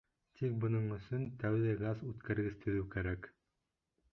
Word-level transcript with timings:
Тик 0.37 0.53
бының 0.63 0.87
өсөн 0.95 1.27
тәүҙә 1.43 1.75
газ 1.83 2.03
үткәргес 2.13 2.59
төҙөү 2.65 2.89
кәрәк. 2.97 3.29